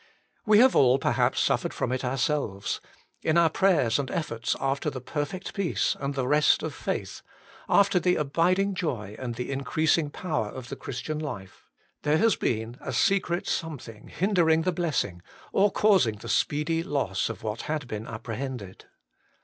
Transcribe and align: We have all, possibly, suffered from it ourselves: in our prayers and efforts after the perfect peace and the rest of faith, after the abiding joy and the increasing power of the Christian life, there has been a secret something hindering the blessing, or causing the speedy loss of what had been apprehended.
We 0.47 0.57
have 0.57 0.75
all, 0.75 0.97
possibly, 0.97 1.37
suffered 1.37 1.75
from 1.75 1.91
it 1.91 2.03
ourselves: 2.03 2.81
in 3.21 3.37
our 3.37 3.51
prayers 3.51 3.99
and 3.99 4.09
efforts 4.09 4.55
after 4.59 4.89
the 4.89 4.99
perfect 4.99 5.53
peace 5.53 5.95
and 5.99 6.15
the 6.15 6.27
rest 6.27 6.63
of 6.63 6.73
faith, 6.73 7.21
after 7.69 7.99
the 7.99 8.15
abiding 8.15 8.73
joy 8.73 9.15
and 9.19 9.35
the 9.35 9.51
increasing 9.51 10.09
power 10.09 10.47
of 10.47 10.69
the 10.69 10.75
Christian 10.75 11.19
life, 11.19 11.69
there 12.01 12.17
has 12.17 12.35
been 12.35 12.77
a 12.81 12.93
secret 12.93 13.45
something 13.45 14.07
hindering 14.07 14.63
the 14.63 14.71
blessing, 14.71 15.21
or 15.53 15.69
causing 15.71 16.15
the 16.15 16.29
speedy 16.29 16.81
loss 16.81 17.29
of 17.29 17.43
what 17.43 17.61
had 17.69 17.87
been 17.87 18.07
apprehended. 18.07 18.85